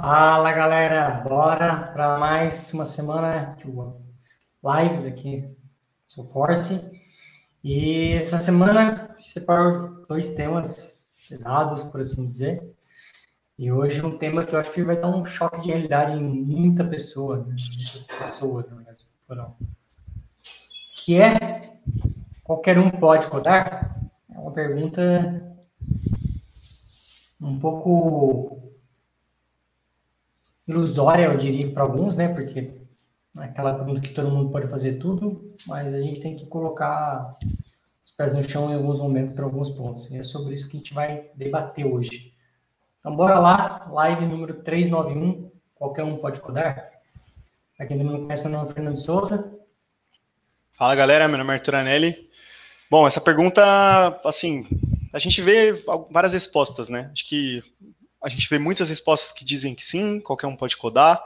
[0.00, 5.54] Fala galera, bora para mais uma semana de lives aqui,
[6.06, 6.80] sou Force.
[7.62, 12.62] E essa semana separou dois temas pesados, por assim dizer.
[13.58, 16.22] E hoje um tema que eu acho que vai dar um choque de realidade em
[16.22, 17.54] muita pessoa, né?
[17.76, 19.54] muitas pessoas, na verdade, foram.
[21.04, 21.60] Que é
[22.42, 24.00] qualquer um pode codar?
[24.34, 25.46] É uma pergunta
[27.38, 28.69] um pouco
[30.70, 32.28] ilusória, eu diria, para alguns, né?
[32.28, 32.72] Porque
[33.38, 37.36] é aquela pergunta que todo mundo pode fazer tudo, mas a gente tem que colocar
[38.04, 40.10] os pés no chão em alguns momentos para alguns pontos.
[40.10, 42.32] E é sobre isso que a gente vai debater hoje.
[42.98, 46.90] Então, bora lá, live número 391, qualquer um pode codar.
[47.76, 49.58] Para quem não conhece, meu nome é Fernando Souza.
[50.72, 52.28] Fala, galera, meu nome é Arthur Anelli.
[52.90, 53.62] Bom, essa pergunta,
[54.24, 54.66] assim,
[55.12, 55.72] a gente vê
[56.10, 57.08] várias respostas, né?
[57.12, 57.62] Acho que
[58.22, 61.22] a gente vê muitas respostas que dizem que sim, qualquer um pode codar.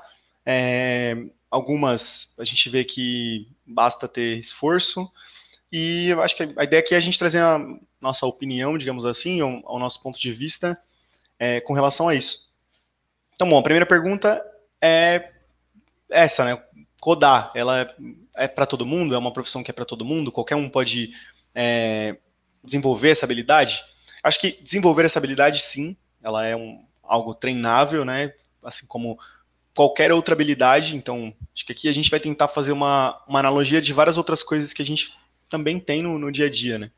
[0.46, 1.16] É,
[1.50, 5.10] algumas a gente vê que basta ter esforço.
[5.72, 7.58] E eu acho que a ideia aqui é a gente trazer a
[8.00, 10.80] nossa opinião, digamos assim, ao, ao nosso ponto de vista
[11.38, 12.48] é, com relação a isso.
[13.32, 14.44] Então, bom, a primeira pergunta
[14.80, 15.32] é
[16.10, 16.62] essa, né?
[17.00, 17.94] Codar, ela é,
[18.36, 19.14] é para todo mundo?
[19.14, 20.30] É uma profissão que é para todo mundo?
[20.30, 21.12] Qualquer um pode
[21.54, 22.16] é,
[22.62, 23.82] desenvolver essa habilidade?
[24.22, 28.32] Acho que desenvolver essa habilidade, sim, ela é um, algo treinável, né?
[28.64, 29.18] Assim como
[29.74, 30.96] qualquer outra habilidade.
[30.96, 34.42] Então, acho que aqui a gente vai tentar fazer uma, uma analogia de várias outras
[34.42, 35.16] coisas que a gente
[35.50, 36.90] também tem no, no dia a dia, né?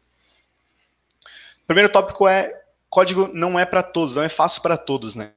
[1.66, 5.32] Primeiro tópico é código não é para todos, não é fácil para todos, né?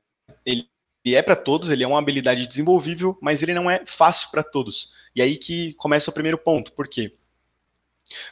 [0.46, 0.70] Ele
[1.06, 4.94] é para todos, ele é uma habilidade desenvolvível, mas ele não é fácil para todos.
[5.16, 6.72] E aí que começa o primeiro ponto.
[6.74, 7.12] Por quê?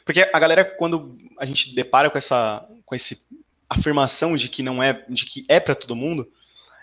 [0.06, 3.26] Porque a galera, quando a gente depara com essa, com esse
[3.70, 6.30] afirmação de que não é, de que é para todo mundo,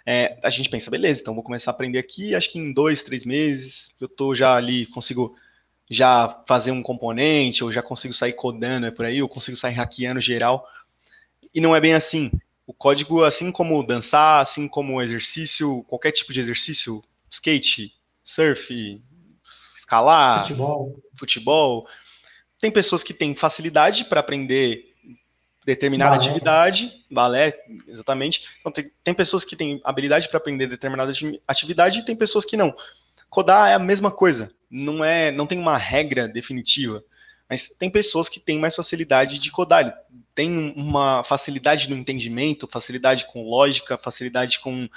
[0.06, 3.02] é, a gente pensa, beleza, então vou começar a aprender aqui, acho que em dois,
[3.02, 5.34] três meses eu tô já ali, consigo
[5.90, 9.74] já fazer um componente, ou já consigo sair codando é por aí, ou consigo sair
[9.74, 10.66] hackeando geral.
[11.54, 12.30] E não é bem assim.
[12.66, 19.02] O código, assim como dançar, assim como exercício, qualquer tipo de exercício, skate, surf,
[19.74, 21.88] escalar, futebol, futebol
[22.64, 24.93] tem pessoas que têm facilidade para aprender
[25.64, 26.24] determinada balé.
[26.24, 27.58] atividade, balé,
[27.88, 28.48] exatamente.
[28.60, 31.12] Então, tem, tem pessoas que têm habilidade para aprender determinada
[31.46, 32.74] atividade e tem pessoas que não.
[33.30, 37.02] Codar é a mesma coisa, não é, não tem uma regra definitiva,
[37.48, 39.96] mas tem pessoas que têm mais facilidade de codar,
[40.34, 44.88] tem uma facilidade no entendimento, facilidade com lógica, facilidade com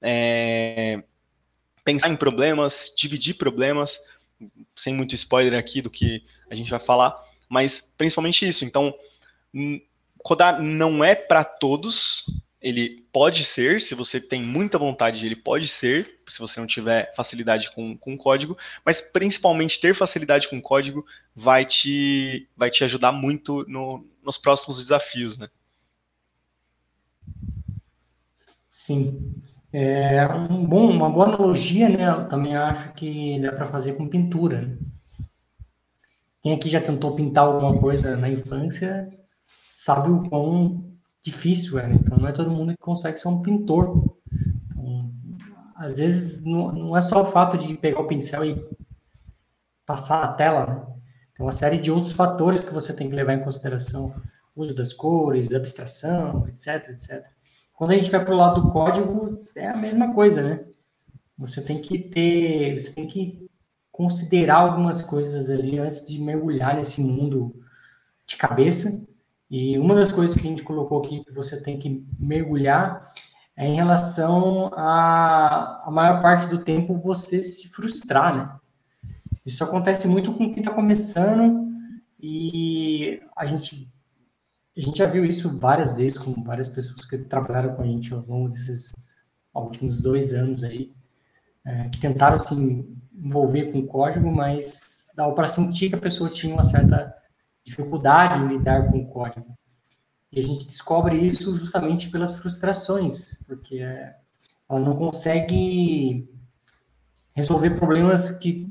[0.00, 1.02] é,
[1.84, 4.00] pensar em problemas, dividir problemas,
[4.74, 7.14] sem muito spoiler aqui do que a gente vai falar,
[7.48, 8.64] mas principalmente isso.
[8.64, 8.94] Então,
[10.24, 12.24] Codar não é para todos,
[12.58, 17.14] ele pode ser, se você tem muita vontade, ele pode ser, se você não tiver
[17.14, 21.04] facilidade com, com código, mas principalmente ter facilidade com código
[21.36, 25.46] vai te, vai te ajudar muito no, nos próximos desafios, né?
[28.70, 29.30] Sim.
[29.70, 32.08] É um bom, uma boa analogia, né?
[32.08, 34.62] Eu também acho que dá para fazer com pintura.
[34.62, 34.78] Né?
[36.42, 39.12] Quem aqui já tentou pintar alguma coisa na infância
[39.74, 41.98] sabe o quão difícil é, né?
[42.00, 44.16] Então não é todo mundo que consegue ser um pintor.
[44.70, 45.10] Então,
[45.76, 48.64] às vezes não, não é só o fato de pegar o pincel e
[49.86, 50.86] passar a tela, né?
[51.34, 54.14] Tem uma série de outros fatores que você tem que levar em consideração.
[54.54, 57.24] Uso das cores, abstração, etc, etc.
[57.72, 60.64] Quando a gente vai para o lado do código, é a mesma coisa, né?
[61.36, 63.50] Você tem que ter, você tem que
[63.90, 67.60] considerar algumas coisas ali antes de mergulhar nesse mundo
[68.24, 69.08] de cabeça
[69.56, 73.08] e uma das coisas que a gente colocou aqui que você tem que mergulhar
[73.56, 78.58] é em relação a a maior parte do tempo você se frustrar, né?
[79.46, 81.68] Isso acontece muito com quem está começando
[82.18, 83.88] e a gente
[84.76, 88.12] a gente já viu isso várias vezes com várias pessoas que trabalharam com a gente
[88.12, 88.92] ao longo desses
[89.54, 90.92] últimos dois anos aí,
[91.64, 92.56] é, que tentaram se
[93.14, 97.14] envolver com o código, mas dava para sentir que a pessoa tinha uma certa
[97.64, 99.56] dificuldade em lidar com o código.
[100.30, 104.16] E a gente descobre isso justamente pelas frustrações, porque é,
[104.68, 106.28] ela não consegue
[107.32, 108.68] resolver problemas que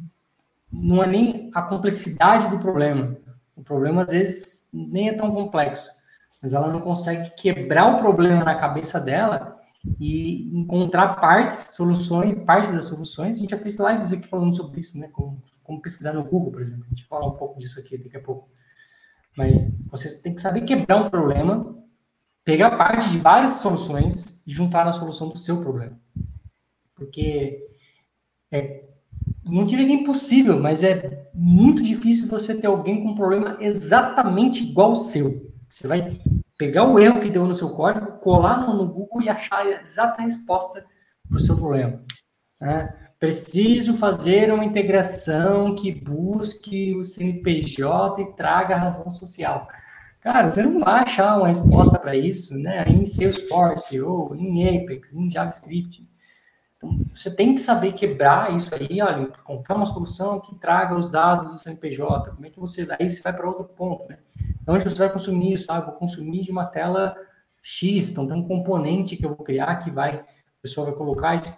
[0.71, 3.17] não é nem a complexidade do problema.
[3.55, 5.91] O problema, às vezes, nem é tão complexo,
[6.41, 9.59] mas ela não consegue quebrar o problema na cabeça dela
[9.99, 13.37] e encontrar partes, soluções, partes das soluções.
[13.37, 15.09] A gente já fez lives aqui falando sobre isso, né?
[15.11, 16.85] Como, como pesquisar no Google, por exemplo.
[16.85, 18.49] A gente fala um pouco disso aqui daqui a pouco.
[19.35, 21.75] Mas você tem que saber quebrar um problema,
[22.43, 25.99] pegar parte de várias soluções e juntar na solução do seu problema.
[26.95, 27.67] Porque
[28.51, 28.83] é,
[29.43, 33.57] não diria que é impossível, mas é muito difícil você ter alguém com um problema
[33.59, 35.51] exatamente igual ao seu.
[35.67, 36.19] Você vai
[36.57, 40.21] pegar o erro que deu no seu código, colar no, Google e achar a exata
[40.21, 40.85] resposta
[41.27, 42.03] para o seu problema.
[42.61, 43.02] Né?
[43.23, 49.65] Preciso fazer uma integração que busque o CNPJ e traga a razão social.
[50.19, 55.13] Cara, você não vai achar uma resposta para isso né, em Salesforce ou em Apex,
[55.13, 56.05] em JavaScript.
[56.75, 61.07] Então, você tem que saber quebrar isso aí, olha, comprar uma solução que traga os
[61.07, 62.29] dados do CNPJ.
[62.31, 62.85] Como é que você.
[62.99, 64.17] Aí você vai para outro ponto, né?
[64.61, 65.71] Então, onde você vai consumir isso?
[65.71, 67.15] Ah, vou consumir de uma tela
[67.61, 70.15] X, então tem um componente que eu vou criar que vai.
[70.15, 70.25] A
[70.61, 71.55] pessoa vai colocar esse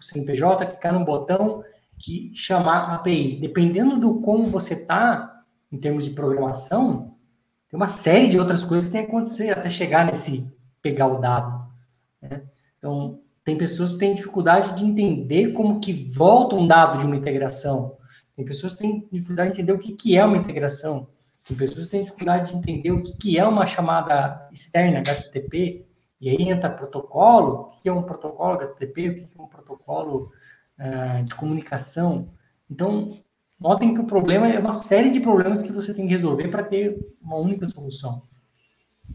[0.00, 1.62] o CNPJ, clicar no botão
[2.08, 3.38] e chamar a API.
[3.40, 7.14] Dependendo do como você está, em termos de programação,
[7.68, 10.52] tem uma série de outras coisas que tem que acontecer até chegar nesse
[10.82, 11.68] pegar o dado.
[12.20, 12.42] Né?
[12.78, 17.16] Então, tem pessoas que têm dificuldade de entender como que volta um dado de uma
[17.16, 17.96] integração.
[18.34, 21.08] Tem pessoas que têm dificuldade de entender o que, que é uma integração.
[21.46, 25.86] Tem pessoas que têm dificuldade de entender o que, que é uma chamada externa HTTP.
[26.20, 27.52] E aí entra protocolo.
[27.52, 29.08] O que é um protocolo HTTP?
[29.08, 30.30] O que é um protocolo
[30.78, 32.28] uh, de comunicação?
[32.70, 33.18] Então,
[33.58, 36.62] notem que o problema é uma série de problemas que você tem que resolver para
[36.62, 38.22] ter uma única solução.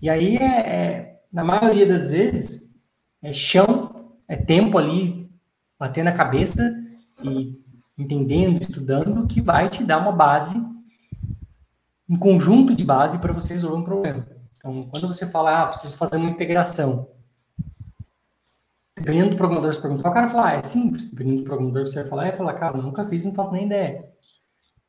[0.02, 2.76] E aí, é, é, na maioria das vezes,
[3.22, 5.30] é chão, é tempo ali,
[5.80, 6.62] batendo a cabeça
[7.24, 7.62] e
[7.98, 10.56] entendendo, estudando, que vai te dar uma base,
[12.10, 14.35] um conjunto de base para você resolver um problema.
[14.66, 17.08] Então, quando você fala, ah, preciso fazer uma integração,
[18.98, 21.08] dependendo do programador que você perguntar, o cara fala, ah, é simples.
[21.12, 24.12] Dependendo do programador você vai falar, é falar, cara, nunca fiz, não faço nem ideia.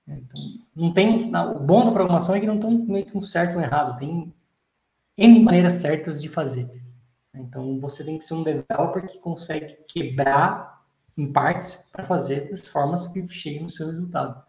[0.09, 0.43] Então,
[0.75, 1.31] não tem.
[1.31, 3.99] O bom da programação é que não tem meio que um certo ou um errado,
[3.99, 4.33] tem
[5.19, 6.71] N maneiras certas de fazer.
[7.35, 10.81] Então, você tem que ser um developer que consegue quebrar
[11.19, 14.43] em partes para fazer das formas que cheguem no seu resultado.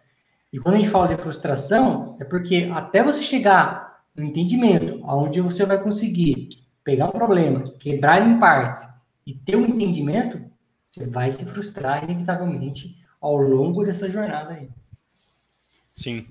[0.53, 3.86] E quando a gente fala de frustração, é porque até você chegar
[4.17, 6.49] no entendimento, onde você vai conseguir
[6.83, 8.87] pegar um problema, quebrar ele em partes
[9.25, 10.41] e ter um entendimento,
[10.89, 14.69] você vai se frustrar inevitavelmente ao longo dessa jornada aí.
[15.93, 16.25] Sim.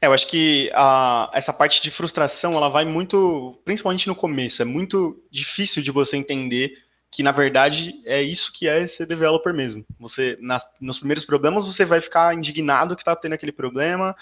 [0.00, 4.62] É, eu acho que a, essa parte de frustração, ela vai muito, principalmente no começo,
[4.62, 6.74] é muito difícil de você entender
[7.10, 9.84] que, na verdade, é isso que é ser developer mesmo.
[9.98, 14.14] Você, nas, nos primeiros problemas, você vai ficar indignado que está tendo aquele problema,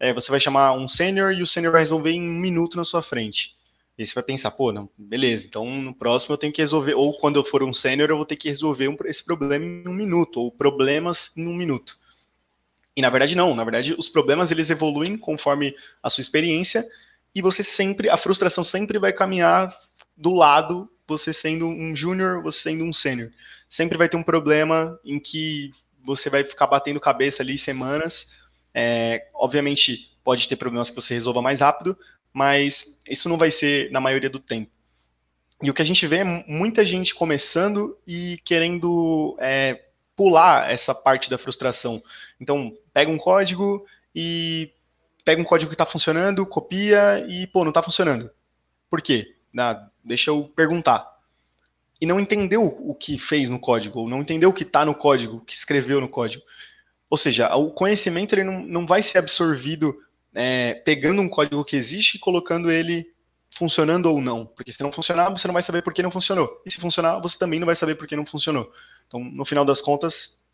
[0.00, 2.84] é, você vai chamar um sênior e o sênior vai resolver em um minuto na
[2.84, 3.54] sua frente.
[3.98, 7.12] E você vai pensar, pô, não, beleza, então no próximo eu tenho que resolver, ou
[7.18, 9.92] quando eu for um sênior, eu vou ter que resolver um, esse problema em um
[9.92, 11.98] minuto, ou problemas em um minuto.
[12.96, 16.84] E na verdade não, na verdade os problemas eles evoluem conforme a sua experiência
[17.34, 19.72] e você sempre, a frustração sempre vai caminhar
[20.16, 23.30] do lado, você sendo um júnior, você sendo um sênior.
[23.68, 25.72] Sempre vai ter um problema em que
[26.04, 28.39] você vai ficar batendo cabeça ali semanas.
[28.74, 31.98] É, obviamente pode ter problemas que você resolva mais rápido,
[32.32, 34.70] mas isso não vai ser na maioria do tempo.
[35.62, 39.82] E o que a gente vê é muita gente começando e querendo é,
[40.16, 42.02] pular essa parte da frustração.
[42.40, 44.70] Então, pega um código e
[45.24, 48.30] pega um código que está funcionando, copia e, pô, não está funcionando.
[48.88, 49.34] Por quê?
[49.58, 51.10] Ah, deixa eu perguntar.
[52.00, 54.94] E não entendeu o que fez no código, ou não entendeu o que está no
[54.94, 56.42] código, que escreveu no código.
[57.10, 60.00] Ou seja, o conhecimento ele não, não vai ser absorvido
[60.32, 63.12] é, pegando um código que existe e colocando ele
[63.50, 64.46] funcionando ou não.
[64.46, 66.62] Porque se não funcionar, você não vai saber por que não funcionou.
[66.64, 68.72] E se funcionar, você também não vai saber por que não funcionou.
[69.08, 70.44] Então, no final das contas,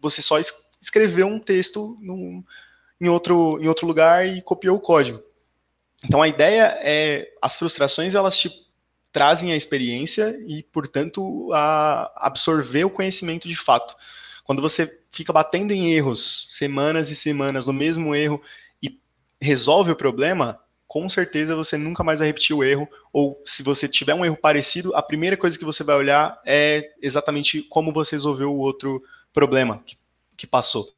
[0.00, 0.38] você só
[0.80, 2.44] escreveu um texto num,
[3.00, 5.20] em, outro, em outro lugar e copiou o código.
[6.04, 8.50] Então, a ideia é, as frustrações, elas te
[9.10, 13.96] trazem a experiência e, portanto, a absorver o conhecimento de fato.
[14.44, 18.40] Quando você fica batendo em erros, semanas e semanas no mesmo erro
[18.82, 19.00] e
[19.40, 23.88] resolve o problema, com certeza você nunca mais vai repetir o erro, ou se você
[23.88, 28.16] tiver um erro parecido, a primeira coisa que você vai olhar é exatamente como você
[28.16, 29.96] resolveu o outro problema que,
[30.36, 30.88] que passou.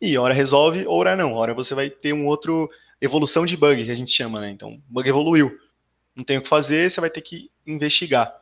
[0.00, 1.32] E hora resolve, hora não.
[1.32, 4.50] Hora você vai ter um outro evolução de bug, que a gente chama, né?
[4.50, 5.50] Então, o bug evoluiu.
[6.14, 8.34] Não tem o que fazer, você vai ter que investigar.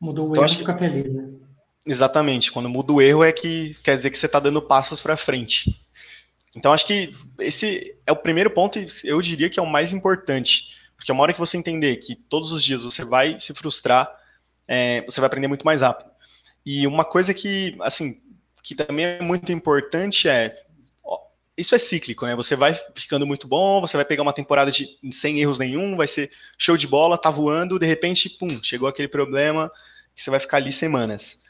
[0.00, 0.78] Mudou o então, erro, fica que...
[0.78, 1.28] feliz, né?
[1.88, 2.52] Exatamente.
[2.52, 5.74] Quando muda o erro é que quer dizer que você está dando passos para frente.
[6.54, 9.92] Então, acho que esse é o primeiro ponto, e eu diria que é o mais
[9.92, 10.76] importante.
[10.96, 14.10] Porque uma hora que você entender que todos os dias você vai se frustrar,
[14.66, 16.10] é, você vai aprender muito mais rápido.
[16.66, 18.20] E uma coisa que, assim,
[18.62, 20.54] que também é muito importante é
[21.56, 22.36] isso é cíclico, né?
[22.36, 26.06] Você vai ficando muito bom, você vai pegar uma temporada de sem erros nenhum, vai
[26.06, 29.68] ser show de bola, tá voando, de repente, pum, chegou aquele problema
[30.14, 31.42] que você vai ficar ali semanas.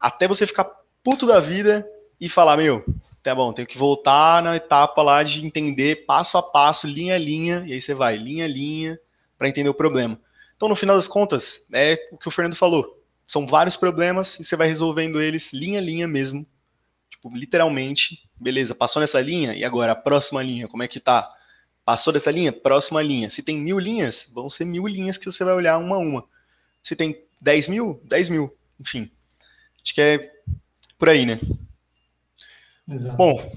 [0.00, 0.64] Até você ficar
[1.04, 1.86] puto da vida
[2.20, 2.84] e falar, meu,
[3.22, 7.18] tá bom, tenho que voltar na etapa lá de entender passo a passo, linha a
[7.18, 8.98] linha, e aí você vai, linha a linha,
[9.36, 10.18] para entender o problema.
[10.56, 12.98] Então, no final das contas, é o que o Fernando falou.
[13.24, 16.46] São vários problemas e você vai resolvendo eles linha a linha mesmo.
[17.10, 21.28] Tipo, literalmente, beleza, passou nessa linha, e agora a próxima linha, como é que tá?
[21.84, 22.52] Passou dessa linha?
[22.52, 23.30] Próxima linha.
[23.30, 26.24] Se tem mil linhas, vão ser mil linhas que você vai olhar uma a uma.
[26.82, 28.54] Se tem dez mil, dez mil.
[28.78, 29.10] Enfim.
[29.84, 30.32] Acho que é
[30.98, 31.38] por aí, né?
[32.90, 33.16] Exato.
[33.16, 33.52] Bom,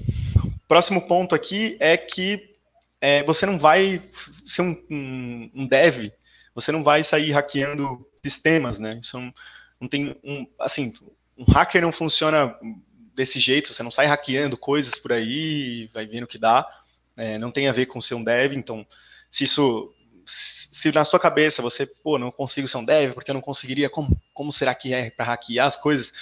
[0.67, 2.55] próximo ponto aqui é que
[3.01, 4.01] é, você não vai
[4.45, 6.11] ser um, um, um, dev,
[6.55, 8.99] você não vai sair hackeando sistemas, né?
[9.01, 9.33] Isso não,
[9.81, 10.93] não tem um, assim,
[11.37, 12.55] um hacker não funciona
[13.13, 16.65] desse jeito, você não sai hackeando coisas por aí, vai vendo o que dá,
[17.17, 18.85] é, não tem a ver com ser um dev, então,
[19.29, 19.93] se isso,
[20.25, 23.89] se na sua cabeça você, pô, não consigo ser um dev, porque eu não conseguiria,
[23.89, 26.13] como, como será que é para hackear as coisas?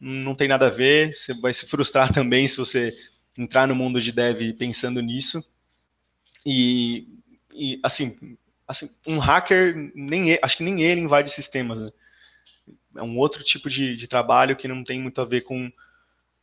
[0.00, 2.96] Não tem nada a ver, você vai se frustrar também se você
[3.38, 5.44] entrar no mundo de dev pensando nisso,
[6.44, 7.06] e,
[7.54, 11.88] e assim, assim, um hacker, nem acho que nem ele invade sistemas, né?
[12.96, 15.70] É um outro tipo de, de trabalho que não tem muito a ver com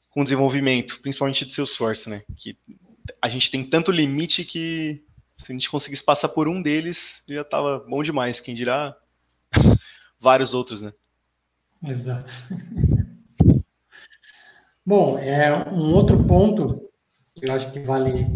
[0.10, 2.24] com desenvolvimento, principalmente de Salesforce, né?
[2.36, 2.58] Que
[3.22, 5.04] a gente tem tanto limite que
[5.39, 8.96] se a gente conseguisse passar por um deles, já estava bom demais, quem dirá
[10.19, 10.91] vários outros, né?
[11.81, 12.31] Exato.
[14.86, 16.89] bom, é um outro ponto
[17.34, 18.27] que eu acho que vale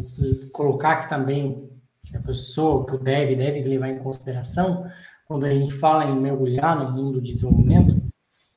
[0.53, 1.69] colocar aqui também,
[2.07, 4.89] que a pessoa, que o dev deve levar em consideração,
[5.25, 8.01] quando a gente fala em mergulhar no mundo de desenvolvimento,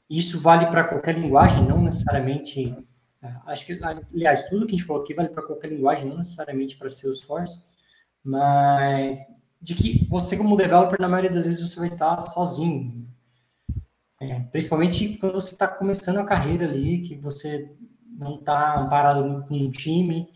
[0.08, 2.76] isso vale para qualquer linguagem, não necessariamente
[3.20, 6.18] é, acho que, aliás, tudo que a gente falou aqui vale para qualquer linguagem, não
[6.18, 7.64] necessariamente para Salesforce,
[8.26, 13.06] mas de que você, como developer, na maioria das vezes você vai estar sozinho.
[14.20, 17.70] É, principalmente quando você está começando a carreira ali, que você
[18.18, 20.28] não está parado com um time.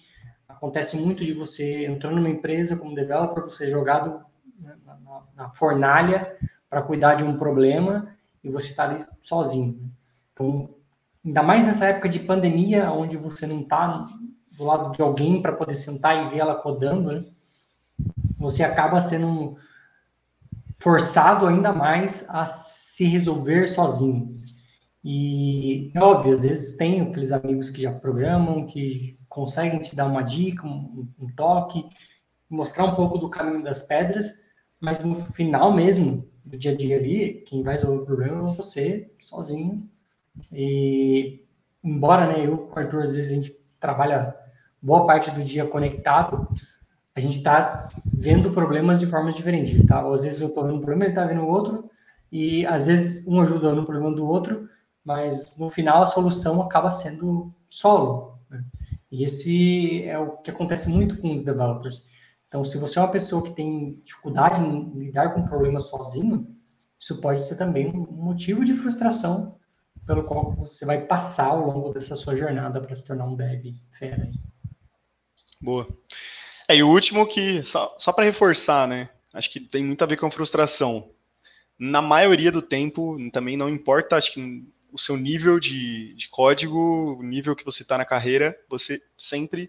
[0.49, 4.25] Acontece muito de você entrando numa empresa como developer, você é jogado
[4.59, 6.37] na, na, na fornalha
[6.69, 9.91] para cuidar de um problema e você está ali sozinho.
[10.33, 10.71] Então,
[11.25, 14.07] ainda mais nessa época de pandemia, onde você não está
[14.57, 17.25] do lado de alguém para poder sentar e ver ela codando, né?
[18.41, 19.57] Você acaba sendo
[20.81, 24.41] forçado ainda mais a se resolver sozinho.
[25.05, 30.07] E é óbvio, às vezes tem aqueles amigos que já programam, que conseguem te dar
[30.07, 31.87] uma dica, um, um toque,
[32.49, 34.43] mostrar um pouco do caminho das pedras,
[34.81, 38.57] mas no final mesmo, do dia a dia ali, quem vai resolver o problema é
[38.57, 39.89] você, sozinho,
[40.51, 41.45] e
[41.85, 44.35] embora né, eu com o Arthur, às vezes a gente trabalha
[44.81, 46.49] boa parte do dia conectado,
[47.21, 47.81] a gente está
[48.19, 49.87] vendo problemas de formas diferentes.
[49.87, 50.01] Tá?
[50.01, 51.89] Às vezes eu estou vendo um problema, ele está vendo outro,
[52.33, 54.69] e às vezes um ajuda no problema do outro,
[55.05, 58.39] mas no final a solução acaba sendo solo.
[58.49, 58.65] Né?
[59.13, 62.05] E esse é o que acontece muito com os developers.
[62.49, 66.49] Então, se você é uma pessoa que tem dificuldade em lidar com problemas sozinho,
[66.99, 69.57] isso pode ser também um motivo de frustração
[70.07, 73.77] pelo qual você vai passar ao longo dessa sua jornada para se tornar um dev
[73.93, 74.31] fera.
[75.61, 75.87] Boa.
[76.71, 79.11] É, e o último que, só, só para reforçar, né?
[79.35, 81.11] Acho que tem muito a ver com frustração.
[81.77, 87.17] Na maioria do tempo, também não importa, acho que o seu nível de, de código,
[87.19, 89.69] o nível que você está na carreira, você sempre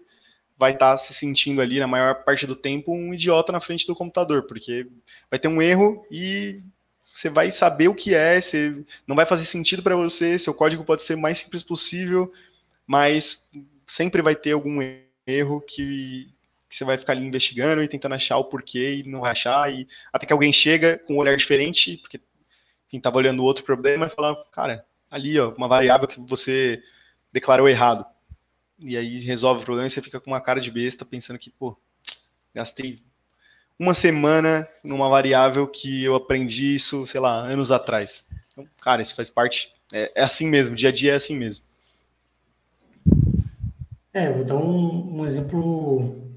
[0.56, 3.84] vai estar tá se sentindo ali, na maior parte do tempo, um idiota na frente
[3.84, 4.86] do computador, porque
[5.28, 6.62] vai ter um erro e
[7.02, 10.84] você vai saber o que é, você, não vai fazer sentido para você, seu código
[10.84, 12.32] pode ser o mais simples possível,
[12.86, 13.50] mas
[13.88, 14.78] sempre vai ter algum
[15.26, 16.32] erro que,
[16.72, 19.70] que você vai ficar ali investigando e tentando achar o porquê e não vai achar,
[19.70, 22.18] e até que alguém chega com um olhar diferente, porque
[22.88, 26.82] quem estava olhando outro problema e fala, cara, ali, ó, uma variável que você
[27.30, 28.06] declarou errado.
[28.78, 31.50] E aí resolve o problema e você fica com uma cara de besta pensando que,
[31.50, 31.76] pô,
[32.54, 32.98] gastei
[33.78, 38.24] uma semana numa variável que eu aprendi isso, sei lá, anos atrás.
[38.50, 39.74] Então, cara, isso faz parte.
[39.92, 41.66] É, é assim mesmo, dia a dia é assim mesmo.
[44.14, 46.31] É, vou dar um, um exemplo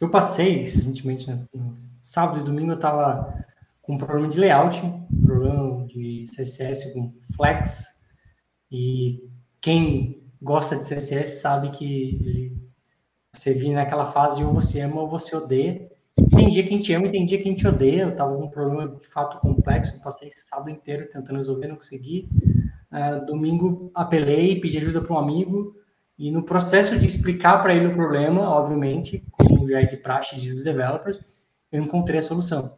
[0.00, 3.44] eu passei recentemente, né, assim, sábado e domingo eu estava
[3.82, 4.80] com um problema de layout,
[5.22, 8.00] problema de CSS com Flex,
[8.72, 9.28] e
[9.60, 12.56] quem gosta de CSS sabe que
[13.34, 15.90] você vive naquela fase ou você ama ou você odeia,
[16.34, 18.02] tem dia que a gente ama e tem dia que a gente odeia.
[18.02, 22.28] Eu tava com um problema de fato complexo, passei sábado inteiro tentando resolver, não consegui.
[22.90, 25.74] Uh, domingo apelei, pedi ajuda para um amigo
[26.18, 30.36] e no processo de explicar para ele o problema, obviamente, como já é de praxe
[30.48, 31.20] dos developers,
[31.70, 32.76] eu encontrei a solução.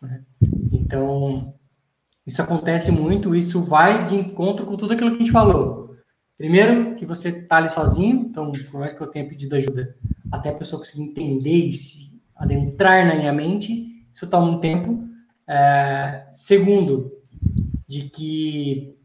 [0.00, 0.22] Né?
[0.72, 1.54] Então,
[2.26, 5.96] isso acontece muito, isso vai de encontro com tudo aquilo que a gente falou.
[6.36, 9.96] Primeiro, que você está ali sozinho, então, por mais que eu tenha pedido ajuda,
[10.30, 15.06] até a pessoa conseguir entender e se adentrar na minha mente, isso toma um tempo.
[15.48, 17.12] É, segundo,
[17.86, 18.96] de que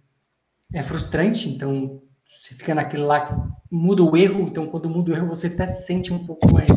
[0.74, 2.02] é frustrante, então
[2.48, 3.34] você fica naquele lá que
[3.70, 6.70] muda o erro, então quando muda o erro você até se sente um pouco mais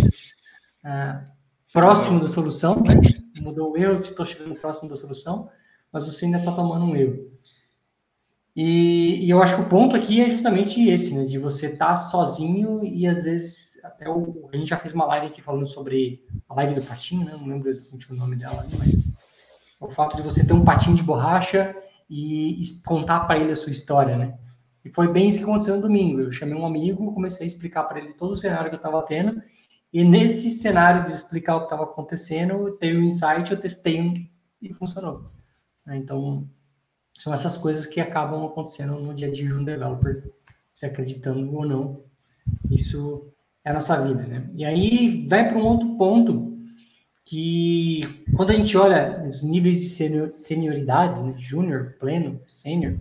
[0.85, 1.25] uh,
[1.73, 2.95] próximo da solução, né?
[3.41, 5.49] Mudou o erro, estou chegando próximo da solução,
[5.93, 7.31] mas você ainda está tomando um erro.
[8.57, 11.25] E, e, eu acho que o ponto aqui é justamente esse, né?
[11.25, 15.07] De você estar tá sozinho e às vezes até o, a gente já fez uma
[15.07, 17.37] live aqui falando sobre a live do patinho, né?
[17.39, 19.05] Não lembro exatamente o nome dela, mas
[19.81, 21.77] o fato de você ter um patinho de borracha
[22.11, 24.37] e contar para ele a sua história, né?
[24.85, 26.21] E foi bem isso que aconteceu no domingo.
[26.21, 29.03] Eu chamei um amigo, comecei a explicar para ele todo o cenário que eu estava
[29.03, 29.43] tendo,
[29.93, 34.31] e nesse cenário de explicar o que estava acontecendo, teve um insight, eu testei
[34.63, 35.31] e funcionou.
[35.85, 35.97] Né?
[35.97, 36.49] Então,
[37.19, 40.31] são essas coisas que acabam acontecendo no dia a dia de um developer,
[40.73, 42.05] se acreditando ou não.
[42.71, 43.33] Isso
[43.65, 44.49] é a nossa vida, né?
[44.55, 46.59] E aí vai para um outro ponto
[47.25, 48.01] que
[48.35, 52.99] quando a gente olha os níveis de senior, senioridades, né, júnior, pleno, sênior,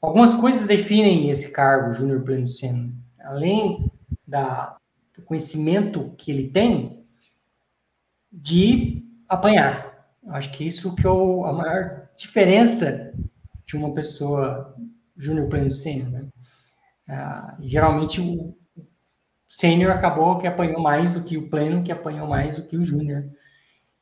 [0.00, 2.90] algumas coisas definem esse cargo, júnior, pleno, sênior.
[3.20, 3.90] Além
[4.26, 4.76] da,
[5.16, 7.04] do conhecimento que ele tem
[8.32, 10.08] de apanhar.
[10.28, 13.12] Acho que isso que é o, a maior diferença
[13.66, 14.76] de uma pessoa
[15.16, 16.26] júnior, pleno, sênior, né?
[17.08, 18.54] Ah, geralmente o,
[19.50, 22.84] sênior acabou que apanhou mais do que o pleno, que apanhou mais do que o
[22.84, 23.28] júnior.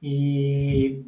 [0.00, 1.04] E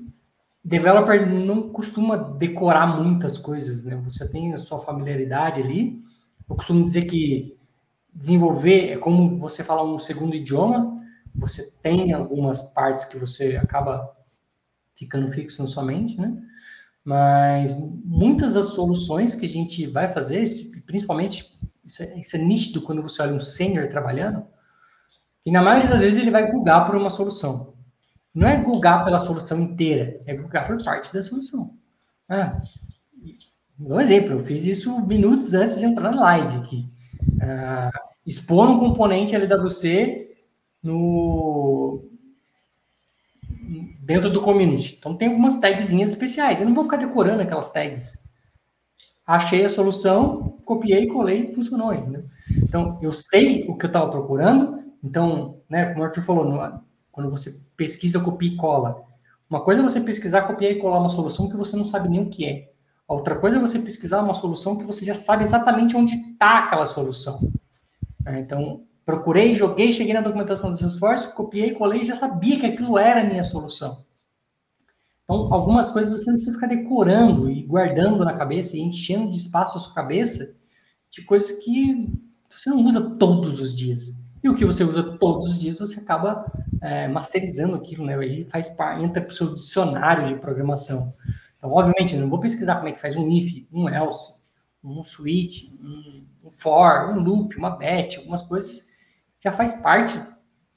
[0.65, 3.97] developer não costuma decorar muitas coisas, né?
[4.05, 6.03] Você tem a sua familiaridade ali.
[6.49, 7.57] Eu costumo dizer que
[8.13, 10.97] desenvolver é como você falar um segundo idioma.
[11.35, 14.15] Você tem algumas partes que você acaba
[14.97, 16.37] ficando fixo na sua mente, né?
[17.03, 17.75] Mas
[18.05, 20.43] muitas das soluções que a gente vai fazer,
[20.85, 24.45] principalmente isso é, isso é nítido quando você olha um sênior trabalhando,
[25.43, 27.75] que na maioria das vezes ele vai googar por uma solução.
[28.35, 31.77] Não é googar pela solução inteira, é googar por parte da solução.
[32.29, 32.61] Ah,
[33.79, 36.89] um exemplo, eu fiz isso minutos antes de entrar na live aqui.
[37.43, 37.91] Ah,
[38.27, 40.29] expor um componente LWC
[40.83, 42.05] no
[44.01, 44.97] dentro do community.
[44.99, 46.61] Então tem algumas tagzinhas especiais.
[46.61, 48.21] Eu não vou ficar decorando aquelas tags
[49.31, 51.95] achei a solução, copiei, colei, funcionou.
[51.95, 52.25] Entendeu?
[52.63, 56.83] Então, eu sei o que eu estava procurando, então, né, como o Arthur falou, no,
[57.21, 59.05] quando você pesquisa, copia e cola,
[59.49, 62.23] uma coisa é você pesquisar, copiar e colar uma solução que você não sabe nem
[62.23, 62.71] o que é.
[63.07, 66.87] Outra coisa é você pesquisar uma solução que você já sabe exatamente onde está aquela
[66.87, 67.53] solução.
[68.25, 72.67] É, então, procurei, joguei, cheguei na documentação do Salesforce, copiei, colei e já sabia que
[72.67, 74.05] aquilo era a minha solução.
[75.25, 79.39] Então, algumas coisas você não precisa ficar decorando e guardando na cabeça e enchendo de
[79.39, 80.57] espaço a sua cabeça
[81.11, 82.09] de coisas que
[82.49, 84.21] você não usa todos os dias.
[84.43, 86.47] E o que você usa todos os dias, você acaba
[86.81, 88.17] é, masterizando aquilo, né?
[88.17, 88.69] Aí faz
[89.01, 91.15] entra para o seu dicionário de programação.
[91.57, 94.41] Então, obviamente, eu não vou pesquisar como é que faz um if, um else,
[94.83, 98.89] um switch, um, um for, um loop, uma batch, algumas coisas
[99.43, 100.19] já faz parte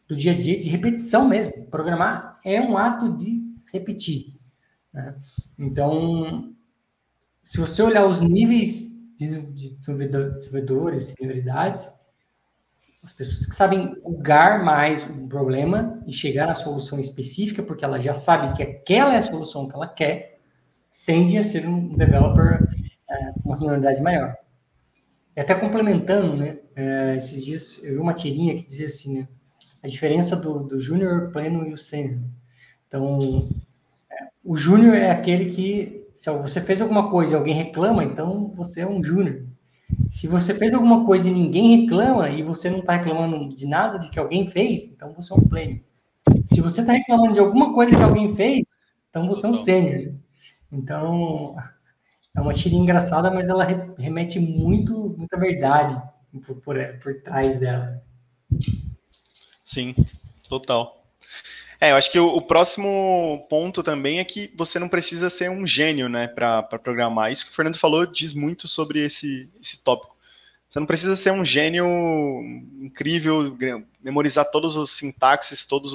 [0.08, 1.68] do dia a dia de repetição mesmo.
[1.68, 4.36] Programar é um ato de repetir.
[4.94, 5.16] Né?
[5.58, 6.54] Então,
[7.42, 12.03] se você olhar os níveis de desenvolvedores, senioridades,
[13.04, 18.00] as pessoas que sabem julgar mais um problema e chegar na solução específica, porque ela
[18.00, 20.40] já sabe que aquela é a solução que ela quer,
[21.06, 22.60] tende a ser um developer
[23.10, 24.34] é, com uma senioridade maior.
[25.36, 29.28] E até complementando, né, é, esses dias eu vi uma tirinha que dizia assim, né,
[29.84, 32.22] a diferença do, do júnior, pleno e o sênior.
[32.88, 33.50] Então,
[34.46, 38.82] o júnior é aquele que, se você fez alguma coisa e alguém reclama, então você
[38.82, 39.44] é um júnior.
[40.10, 43.98] Se você fez alguma coisa e ninguém reclama, e você não está reclamando de nada
[43.98, 45.80] de que alguém fez, então você é um pleno.
[46.46, 48.66] Se você está reclamando de alguma coisa que alguém fez,
[49.10, 50.14] então você é um sênior.
[50.72, 51.56] Então,
[52.36, 53.64] é uma tira engraçada, mas ela
[53.98, 56.02] remete muito, muita verdade
[56.46, 58.02] por, por, por trás dela.
[59.64, 59.96] Sim,
[60.50, 61.03] total.
[61.84, 65.52] É, eu acho que o, o, próximo ponto também é que você não precisa ser
[65.52, 67.30] um gênio, né, para programar.
[67.30, 70.16] Isso que o Fernando falou diz muito sobre esse, esse tópico.
[70.70, 71.86] Você não precisa ser um gênio
[72.82, 73.58] incrível,
[74.02, 75.92] memorizar todos os sintaxes, todas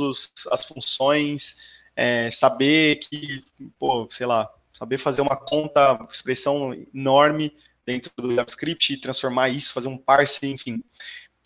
[0.51, 1.57] as funções,
[1.97, 3.43] é, saber que,
[3.79, 7.51] pô, sei lá, saber fazer uma conta, expressão enorme
[7.87, 10.85] dentro do JavaScript transformar isso, fazer um parse, enfim.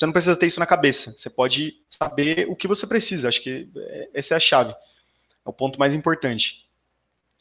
[0.02, 1.14] Você não precisa ter isso na cabeça.
[1.16, 3.28] Você pode saber o que você precisa.
[3.28, 4.72] Acho que é, essa é a chave.
[4.72, 6.66] É o ponto mais importante.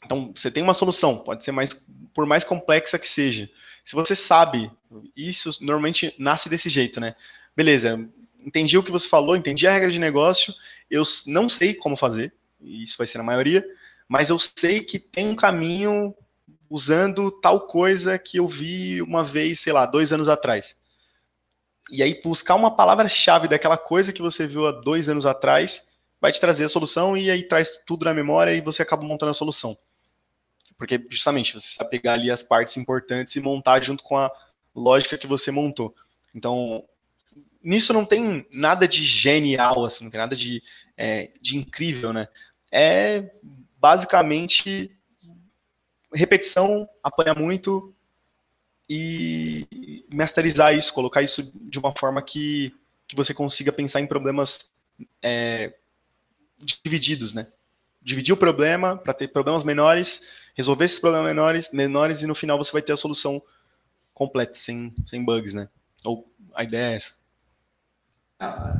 [0.04, 1.74] Então, você tem uma solução, pode ser mais
[2.14, 3.50] por mais complexa que seja.
[3.82, 4.70] Se você sabe,
[5.16, 7.16] isso normalmente nasce desse jeito, né?
[7.56, 7.98] Beleza,
[8.46, 10.54] entendi o que você falou, entendi a regra de negócio,
[10.88, 13.66] eu não sei como fazer, isso vai ser na maioria,
[14.06, 16.14] mas eu sei que tem um caminho
[16.70, 20.76] usando tal coisa que eu vi uma vez, sei lá, dois anos atrás.
[21.90, 26.30] E aí buscar uma palavra-chave daquela coisa que você viu há dois anos atrás vai
[26.30, 29.34] te trazer a solução e aí traz tudo na memória e você acaba montando a
[29.34, 29.76] solução.
[30.78, 34.30] Porque justamente você sabe pegar ali as partes importantes e montar junto com a
[34.74, 35.94] lógica que você montou.
[36.34, 36.84] Então,
[37.62, 40.62] nisso não tem nada de genial, assim, não tem nada de,
[40.96, 42.28] é, de incrível, né?
[42.70, 43.30] É
[43.78, 44.96] basicamente
[46.14, 47.91] repetição, apanhar muito
[48.94, 52.74] e masterizar isso, colocar isso de uma forma que,
[53.08, 54.70] que você consiga pensar em problemas
[55.22, 55.72] é,
[56.84, 57.46] divididos, né?
[58.02, 60.22] Dividir o problema para ter problemas menores,
[60.54, 63.40] resolver esses problemas menores, menores e no final você vai ter a solução
[64.12, 65.68] completa, sem, sem bugs, né?
[66.04, 67.14] Ou a ideia é essa.
[68.38, 68.76] Ah,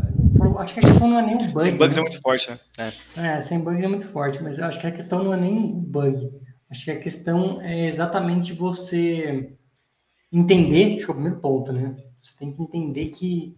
[0.58, 1.60] acho que a questão não é nem o bug.
[1.62, 2.00] Sem bugs né?
[2.00, 2.60] é muito forte, né?
[2.76, 2.92] É.
[3.16, 5.72] é, sem bugs é muito forte, mas eu acho que a questão não é nem
[5.72, 6.30] bug.
[6.68, 9.56] Acho que a questão é exatamente você
[10.32, 11.94] entender, acho que é o primeiro ponto, né?
[12.18, 13.56] Você tem que entender que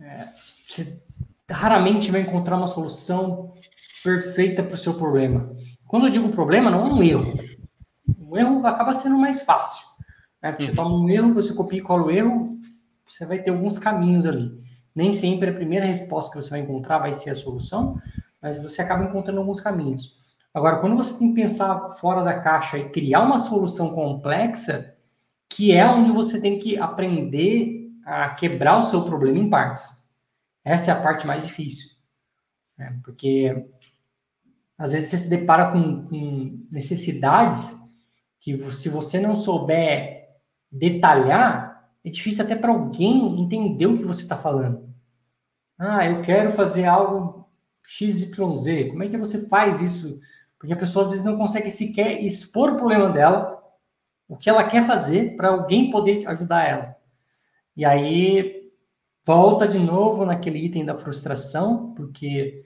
[0.00, 0.28] é,
[0.66, 1.02] você
[1.50, 3.54] raramente vai encontrar uma solução
[4.02, 5.54] perfeita para o seu problema.
[5.86, 7.32] Quando eu digo problema, não é um erro.
[8.20, 9.86] Um erro acaba sendo mais fácil.
[10.42, 10.50] Né?
[10.50, 10.76] Porque você uhum.
[10.76, 12.58] toma um erro, você copia e cola o erro,
[13.06, 14.52] você vai ter alguns caminhos ali.
[14.94, 17.98] Nem sempre a primeira resposta que você vai encontrar vai ser a solução,
[18.40, 20.18] mas você acaba encontrando alguns caminhos.
[20.52, 24.93] Agora, quando você tem que pensar fora da caixa e criar uma solução complexa,
[25.54, 30.12] que é onde você tem que aprender a quebrar o seu problema em partes.
[30.64, 31.96] Essa é a parte mais difícil.
[32.76, 32.98] Né?
[33.04, 33.64] Porque
[34.76, 37.80] às vezes você se depara com, com necessidades
[38.40, 40.28] que se você não souber
[40.70, 44.92] detalhar, é difícil até para alguém entender o que você está falando.
[45.78, 47.48] Ah, eu quero fazer algo
[47.84, 48.90] XYZ.
[48.90, 50.20] Como é que você faz isso?
[50.58, 53.63] Porque a pessoa às vezes não consegue sequer expor o problema dela,
[54.28, 56.96] o que ela quer fazer, para alguém poder ajudar ela.
[57.76, 58.68] E aí
[59.24, 62.64] volta de novo naquele item da frustração, porque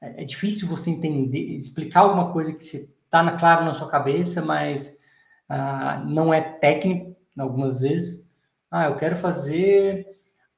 [0.00, 5.00] é, é difícil você entender, explicar alguma coisa que está claro na sua cabeça, mas
[5.48, 8.30] ah, não é técnico algumas vezes.
[8.70, 10.06] Ah, eu quero fazer.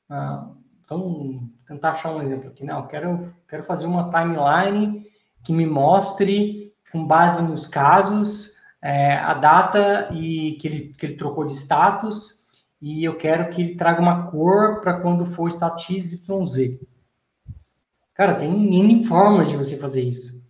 [0.09, 0.51] Ah,
[0.85, 2.65] então, tentar achar um exemplo aqui.
[2.65, 5.07] Não, eu quero, quero fazer uma timeline
[5.43, 8.52] que me mostre, com base nos casos,
[8.83, 12.43] é, a data e que ele, que ele trocou de status,
[12.81, 16.81] e eu quero que ele traga uma cor para quando for status XYZ.
[18.13, 20.43] Cara, tem N formas de você fazer isso.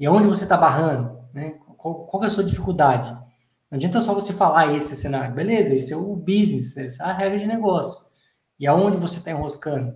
[0.00, 1.18] E onde você está barrando?
[1.32, 1.58] Né?
[1.76, 3.10] Qual, qual é a sua dificuldade?
[3.70, 5.34] Não adianta só você falar esse cenário.
[5.34, 8.04] Beleza, esse é o business, essa é a regra de negócio.
[8.58, 9.94] E aonde você está enroscando?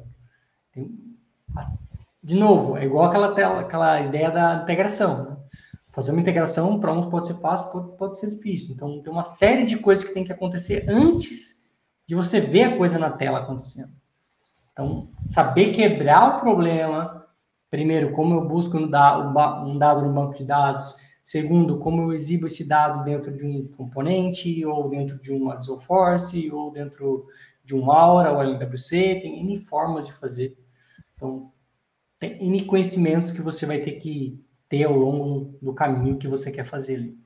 [2.23, 5.25] De novo, é igual aquela, tela, aquela ideia da integração.
[5.25, 5.37] Né?
[5.99, 8.73] Fazer uma integração para uns pode ser fácil, pode, pode ser difícil.
[8.73, 11.67] Então, tem uma série de coisas que tem que acontecer antes
[12.07, 13.91] de você ver a coisa na tela acontecendo.
[14.71, 17.27] Então, saber quebrar o problema,
[17.69, 22.69] primeiro, como eu busco um dado no banco de dados, segundo, como eu exibo esse
[22.69, 27.27] dado dentro de um componente, ou dentro de uma Force, ou dentro
[27.65, 30.57] de um Aura, ou LWC, tem N formas de fazer.
[31.17, 31.51] Então,
[32.21, 36.51] tem N conhecimentos que você vai ter que ter ao longo do caminho que você
[36.51, 37.19] quer fazer ali.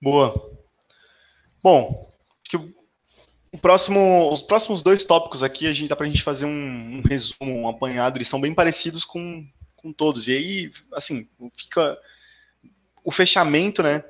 [0.00, 0.58] Boa.
[1.62, 2.08] Bom,
[3.52, 6.98] o próximo, os próximos dois tópicos aqui, a gente dá para a gente fazer um,
[6.98, 10.28] um, resumo, um apanhado, eles são bem parecidos com, com todos.
[10.28, 11.98] E aí, assim, fica
[13.04, 14.04] o fechamento, né?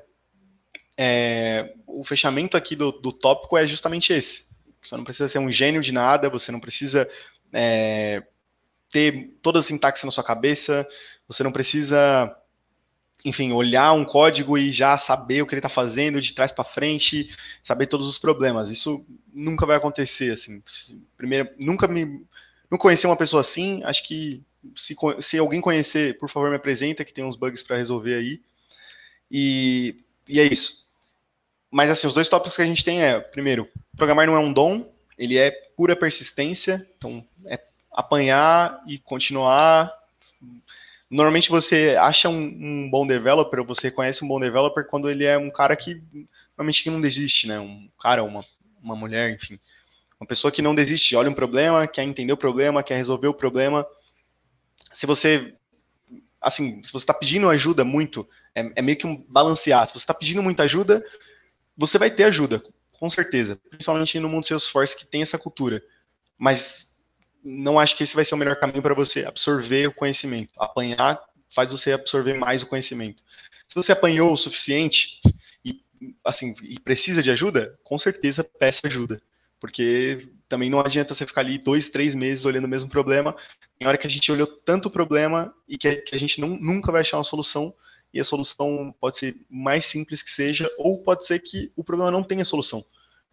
[0.97, 4.49] É, o fechamento aqui do, do tópico é justamente esse.
[4.81, 7.09] Você não precisa ser um gênio de nada, você não precisa
[7.53, 8.21] é,
[8.89, 10.87] ter toda a sintaxe na sua cabeça,
[11.27, 12.35] você não precisa,
[13.23, 16.63] enfim, olhar um código e já saber o que ele está fazendo de trás para
[16.63, 17.29] frente,
[17.61, 18.69] saber todos os problemas.
[18.69, 20.61] Isso nunca vai acontecer, assim.
[21.15, 22.25] Primeiro, nunca me,
[22.69, 23.83] não conheci uma pessoa assim.
[23.83, 24.43] Acho que
[24.75, 28.41] se, se alguém conhecer, por favor, me apresenta, que tem uns bugs para resolver aí.
[29.31, 29.95] E,
[30.27, 30.89] e é isso.
[31.71, 34.51] Mas assim, os dois tópicos que a gente tem é, primeiro, programar não é um
[34.51, 37.59] dom, ele é pura persistência, então é
[37.99, 39.93] apanhar e continuar.
[41.09, 45.37] Normalmente você acha um, um, bom developer, você conhece um bom developer quando ele é
[45.37, 46.01] um cara que
[46.57, 47.59] normalmente que não desiste, né?
[47.59, 48.45] Um cara, uma,
[48.81, 49.59] uma mulher, enfim.
[50.19, 53.33] Uma pessoa que não desiste, olha um problema, quer entender o problema, quer resolver o
[53.33, 53.85] problema.
[54.93, 55.53] Se você
[56.41, 59.85] assim, se você está pedindo ajuda muito, é, é, meio que um balancear.
[59.85, 61.03] Se você está pedindo muita ajuda,
[61.75, 63.59] você vai ter ajuda, com certeza.
[63.69, 65.83] Principalmente no mundo Salesforce que tem essa cultura.
[66.37, 66.88] Mas
[67.43, 70.51] não acho que esse vai ser o melhor caminho para você absorver o conhecimento.
[70.57, 71.19] Apanhar
[71.53, 73.23] faz você absorver mais o conhecimento.
[73.67, 75.19] Se você apanhou o suficiente
[75.63, 75.81] e
[76.23, 79.21] assim e precisa de ajuda, com certeza peça ajuda,
[79.59, 83.35] porque também não adianta você ficar ali dois, três meses olhando o mesmo problema.
[83.77, 86.49] Tem hora que a gente olhou tanto o problema e que, que a gente não,
[86.49, 87.73] nunca vai achar uma solução
[88.13, 92.11] e a solução pode ser mais simples que seja ou pode ser que o problema
[92.11, 92.83] não tenha solução.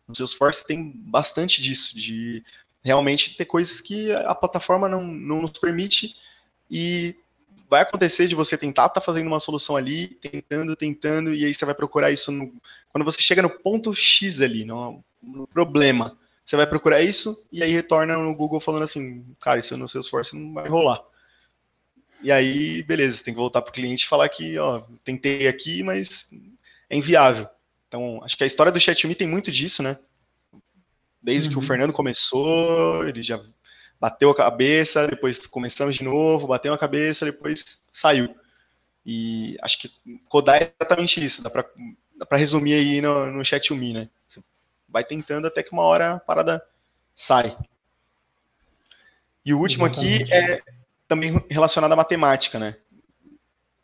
[0.06, 2.44] No Salesforce tem bastante disso, de
[2.86, 6.14] realmente ter coisas que a plataforma não, não nos permite
[6.70, 7.16] e
[7.68, 11.52] vai acontecer de você tentar estar tá fazendo uma solução ali, tentando, tentando, e aí
[11.52, 12.52] você vai procurar isso no,
[12.90, 17.60] quando você chega no ponto X ali, no, no, problema, você vai procurar isso e
[17.60, 21.02] aí retorna no Google falando assim, cara, isso no Salesforce não vai rolar.
[22.22, 25.48] E aí, beleza, você tem que voltar para o cliente e falar que, ó, tentei
[25.48, 26.30] aqui, mas
[26.88, 27.48] é inviável.
[27.88, 29.98] Então, acho que a história do ChatMe tem muito disso, né?
[31.26, 31.54] Desde uhum.
[31.54, 31.66] que o uhum.
[31.66, 33.42] Fernando começou, ele já
[34.00, 38.32] bateu a cabeça, depois começamos de novo, bateu a cabeça, depois saiu.
[39.04, 39.90] E acho que
[40.28, 44.08] codar é exatamente isso, dá para resumir aí no, no chat UMI, né?
[44.24, 44.40] Você
[44.88, 46.64] vai tentando até que uma hora a parada
[47.12, 47.56] sai.
[49.44, 50.32] E o último exatamente.
[50.32, 50.62] aqui é
[51.08, 52.76] também relacionado à matemática, né?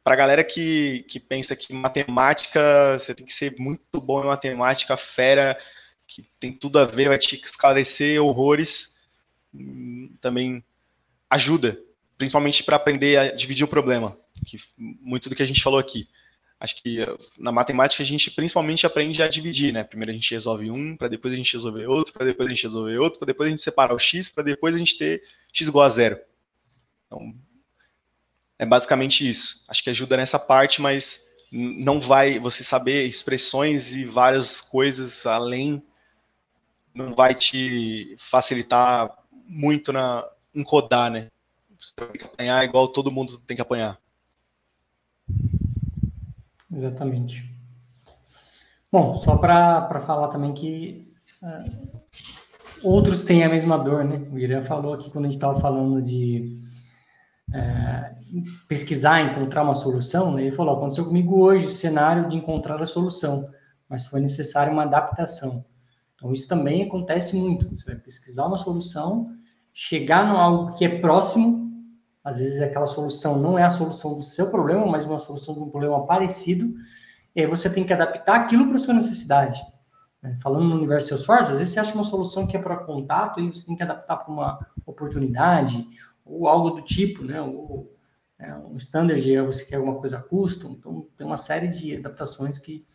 [0.04, 4.26] Para a galera que, que pensa que matemática, você tem que ser muito bom em
[4.26, 5.58] matemática, fera,
[6.06, 8.96] que tem tudo a ver, vai te esclarecer horrores
[10.20, 10.64] também
[11.28, 11.78] ajuda,
[12.16, 16.08] principalmente para aprender a dividir o problema, que muito do que a gente falou aqui.
[16.60, 16.98] Acho que
[17.38, 19.82] na matemática a gente principalmente aprende a dividir, né?
[19.82, 22.62] Primeiro a gente resolve um, para depois a gente resolver outro, para depois a gente
[22.62, 25.66] resolver outro, para depois a gente separar o x, para depois a gente ter x
[25.66, 26.20] igual a zero.
[27.06, 27.34] Então,
[28.60, 29.64] é basicamente isso.
[29.66, 35.82] Acho que ajuda nessa parte, mas não vai você saber expressões e várias coisas além
[36.94, 39.10] não vai te facilitar
[39.46, 40.24] muito na,
[40.54, 41.28] em codar, né?
[41.78, 43.98] Você tem que apanhar igual todo mundo tem que apanhar.
[46.72, 47.50] Exatamente.
[48.90, 51.10] Bom, só para falar também que
[51.42, 52.02] uh,
[52.82, 54.26] outros têm a mesma dor, né?
[54.30, 56.60] O Irã falou aqui quando a gente estava falando de
[57.50, 58.22] uh,
[58.68, 60.42] pesquisar, encontrar uma solução, né?
[60.42, 63.50] ele falou: aconteceu comigo hoje cenário de encontrar a solução,
[63.88, 65.64] mas foi necessário uma adaptação.
[66.22, 67.68] Então, isso também acontece muito.
[67.74, 69.34] Você vai pesquisar uma solução,
[69.72, 71.68] chegar no algo que é próximo,
[72.22, 75.60] às vezes aquela solução não é a solução do seu problema, mas uma solução de
[75.60, 76.72] um problema parecido,
[77.34, 79.60] e aí você tem que adaptar aquilo para a sua necessidade.
[80.22, 80.36] Né?
[80.40, 83.52] Falando no universo Salesforce, às vezes você acha uma solução que é para contato e
[83.52, 85.84] você tem que adaptar para uma oportunidade
[86.24, 87.40] ou algo do tipo, né?
[87.40, 87.92] Ou,
[88.38, 92.86] é, um standard, você quer alguma coisa custom, então tem uma série de adaptações que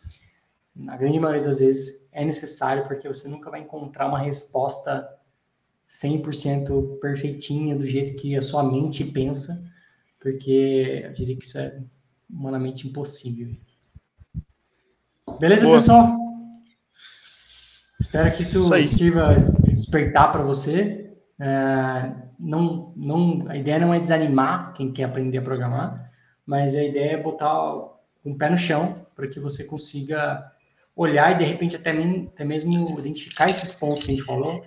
[0.78, 5.08] na grande maioria das vezes é necessário, porque você nunca vai encontrar uma resposta
[5.86, 9.60] 100% perfeitinha, do jeito que a sua mente pensa,
[10.20, 11.80] porque eu diria que isso é
[12.30, 13.56] humanamente impossível.
[15.40, 15.78] Beleza, Boa.
[15.78, 16.16] pessoal?
[18.00, 21.12] Espero que isso, isso sirva de despertar para você.
[21.40, 26.12] É, não, não, a ideia não é desanimar quem quer aprender a programar,
[26.46, 30.52] mas a ideia é botar o um pé no chão para que você consiga
[30.98, 34.64] olhar e de repente até, até mesmo identificar esses pontos que a gente falou,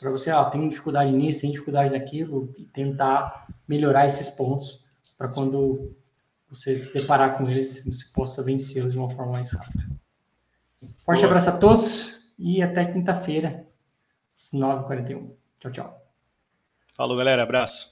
[0.00, 4.84] para você, ó, tem dificuldade nisso, tem dificuldade naquilo, e tentar melhorar esses pontos
[5.16, 5.94] para quando
[6.48, 9.84] você se deparar com eles, você possa vencê-los de uma forma mais rápida.
[11.04, 11.26] Forte Boa.
[11.26, 13.64] abraço a todos e até quinta-feira,
[14.36, 15.30] às 9h41.
[15.60, 16.06] Tchau, tchau.
[16.94, 17.44] Falou, galera.
[17.44, 17.91] Abraço.